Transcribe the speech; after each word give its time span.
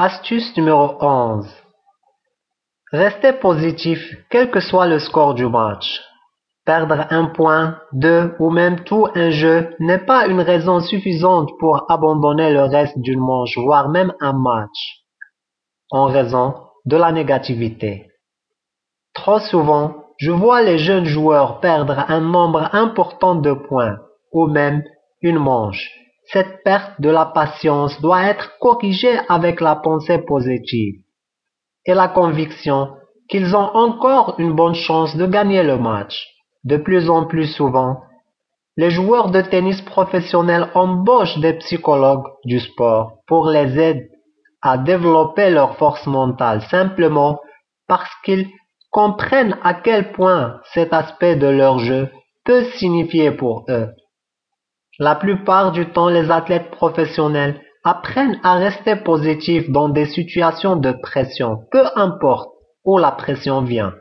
Astuce 0.00 0.56
numéro 0.56 0.94
11. 1.00 1.44
Restez 2.92 3.32
positif 3.32 3.98
quel 4.30 4.48
que 4.48 4.60
soit 4.60 4.86
le 4.86 5.00
score 5.00 5.34
du 5.34 5.48
match. 5.48 6.00
Perdre 6.64 7.08
un 7.10 7.24
point, 7.24 7.80
deux 7.90 8.32
ou 8.38 8.50
même 8.50 8.84
tout 8.84 9.08
un 9.16 9.30
jeu 9.30 9.74
n'est 9.80 9.98
pas 9.98 10.28
une 10.28 10.40
raison 10.40 10.78
suffisante 10.78 11.50
pour 11.58 11.90
abandonner 11.90 12.52
le 12.52 12.62
reste 12.62 12.96
d'une 13.00 13.18
manche, 13.18 13.58
voire 13.58 13.88
même 13.88 14.14
un 14.20 14.34
match, 14.34 15.02
en 15.90 16.04
raison 16.04 16.54
de 16.84 16.96
la 16.96 17.10
négativité. 17.10 18.06
Trop 19.14 19.40
souvent, 19.40 20.04
je 20.18 20.30
vois 20.30 20.62
les 20.62 20.78
jeunes 20.78 21.06
joueurs 21.06 21.58
perdre 21.58 22.04
un 22.06 22.20
nombre 22.20 22.72
important 22.72 23.34
de 23.34 23.52
points, 23.52 23.96
ou 24.30 24.46
même 24.46 24.84
une 25.22 25.40
manche, 25.40 25.90
cette 26.32 26.62
perte 26.62 27.00
de 27.00 27.10
la 27.10 27.26
patience 27.26 28.00
doit 28.00 28.24
être 28.24 28.58
corrigée 28.60 29.18
avec 29.28 29.60
la 29.60 29.76
pensée 29.76 30.18
positive 30.18 31.00
et 31.86 31.94
la 31.94 32.08
conviction 32.08 32.88
qu'ils 33.28 33.56
ont 33.56 33.70
encore 33.74 34.34
une 34.38 34.54
bonne 34.54 34.74
chance 34.74 35.16
de 35.16 35.26
gagner 35.26 35.62
le 35.62 35.78
match. 35.78 36.26
De 36.64 36.76
plus 36.76 37.08
en 37.08 37.26
plus 37.26 37.46
souvent, 37.46 38.00
les 38.76 38.90
joueurs 38.90 39.30
de 39.30 39.40
tennis 39.40 39.80
professionnels 39.82 40.70
embauchent 40.74 41.38
des 41.38 41.54
psychologues 41.54 42.26
du 42.44 42.60
sport 42.60 43.18
pour 43.26 43.48
les 43.48 43.78
aider 43.78 44.08
à 44.62 44.76
développer 44.76 45.50
leur 45.50 45.76
force 45.76 46.06
mentale 46.06 46.62
simplement 46.62 47.40
parce 47.86 48.10
qu'ils 48.24 48.48
comprennent 48.90 49.56
à 49.62 49.74
quel 49.74 50.12
point 50.12 50.60
cet 50.72 50.92
aspect 50.92 51.36
de 51.36 51.46
leur 51.46 51.78
jeu 51.78 52.10
peut 52.44 52.64
signifier 52.76 53.30
pour 53.30 53.64
eux. 53.68 53.88
La 55.00 55.14
plupart 55.14 55.70
du 55.70 55.86
temps, 55.86 56.08
les 56.08 56.30
athlètes 56.30 56.70
professionnels 56.72 57.60
apprennent 57.84 58.40
à 58.42 58.56
rester 58.56 58.96
positifs 58.96 59.70
dans 59.70 59.88
des 59.88 60.06
situations 60.06 60.74
de 60.74 60.90
pression, 60.90 61.60
peu 61.70 61.84
importe 61.94 62.50
où 62.84 62.98
la 62.98 63.12
pression 63.12 63.62
vient. 63.62 63.94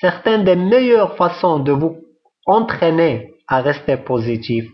Certaines 0.00 0.44
des 0.44 0.56
meilleures 0.56 1.16
façons 1.16 1.58
de 1.58 1.72
vous 1.72 1.98
entraîner 2.46 3.34
à 3.46 3.60
rester 3.60 3.98
positif. 3.98 4.64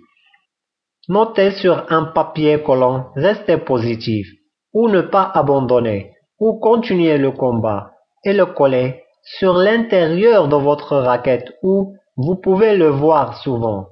Notez 1.08 1.50
sur 1.50 1.86
un 1.90 2.04
papier 2.04 2.62
collant 2.62 3.10
rester 3.16 3.56
positif 3.56 4.28
ou 4.72 4.88
ne 4.88 5.00
pas 5.00 5.28
abandonner 5.34 6.12
ou 6.38 6.60
continuer 6.60 7.18
le 7.18 7.32
combat 7.32 7.92
et 8.24 8.32
le 8.32 8.46
coller 8.46 9.02
sur 9.22 9.54
l'intérieur 9.54 10.46
de 10.46 10.56
votre 10.56 10.96
raquette 10.96 11.52
où 11.62 11.96
vous 12.16 12.36
pouvez 12.36 12.76
le 12.76 12.88
voir 12.88 13.36
souvent 13.38 13.88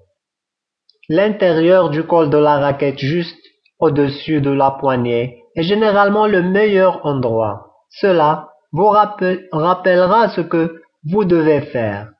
l'intérieur 1.08 1.90
du 1.90 2.04
col 2.04 2.30
de 2.30 2.38
la 2.38 2.58
raquette 2.58 2.98
juste 2.98 3.42
au-dessus 3.78 4.40
de 4.40 4.50
la 4.50 4.72
poignée 4.72 5.44
est 5.54 5.62
généralement 5.62 6.26
le 6.26 6.42
meilleur 6.42 7.04
endroit. 7.04 7.74
Cela 7.90 8.50
vous 8.72 8.88
rappellera 8.88 10.28
ce 10.28 10.40
que 10.40 10.82
vous 11.04 11.24
devez 11.24 11.60
faire. 11.60 12.10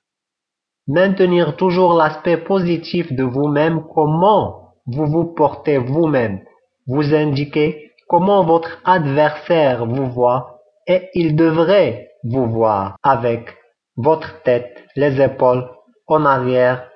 Maintenir 0.86 1.56
toujours 1.56 1.94
l'aspect 1.94 2.36
positif 2.36 3.12
de 3.12 3.24
vous-même, 3.24 3.82
comment 3.94 4.74
vous 4.86 5.06
vous 5.06 5.24
portez 5.24 5.78
vous-même, 5.78 6.40
vous 6.86 7.14
indiquez 7.14 7.90
comment 8.08 8.44
votre 8.44 8.78
adversaire 8.84 9.84
vous 9.84 10.06
voit 10.06 10.60
et 10.86 11.08
il 11.14 11.34
devrait 11.34 12.10
vous 12.22 12.46
voir 12.46 12.96
avec 13.02 13.56
votre 13.96 14.42
tête, 14.42 14.84
les 14.94 15.20
épaules 15.20 15.68
en 16.06 16.24
arrière 16.24 16.88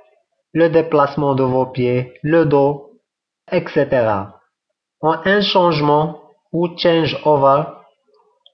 le 0.53 0.69
déplacement 0.69 1.35
de 1.35 1.43
vos 1.43 1.67
pieds, 1.67 2.15
le 2.23 2.45
dos, 2.45 2.91
etc. 3.51 3.87
En 5.01 5.17
un 5.25 5.41
changement 5.41 6.21
ou 6.53 6.69
change 6.77 7.17
over, 7.25 7.63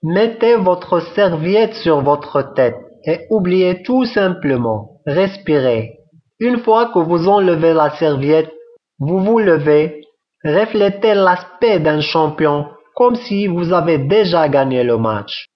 mettez 0.02 0.56
votre 0.56 1.00
serviette 1.14 1.74
sur 1.74 2.02
votre 2.02 2.54
tête 2.54 2.76
et 3.04 3.20
oubliez 3.30 3.82
tout 3.82 4.04
simplement, 4.04 5.00
respirez. 5.06 5.98
Une 6.38 6.58
fois 6.58 6.90
que 6.92 6.98
vous 6.98 7.28
enlevez 7.28 7.72
la 7.72 7.90
serviette, 7.90 8.52
vous 8.98 9.20
vous 9.20 9.38
levez, 9.38 10.02
reflétez 10.44 11.14
l'aspect 11.14 11.80
d'un 11.80 12.00
champion 12.00 12.66
comme 12.94 13.14
si 13.14 13.46
vous 13.46 13.72
avez 13.72 13.98
déjà 13.98 14.48
gagné 14.48 14.82
le 14.82 14.96
match. 14.98 15.46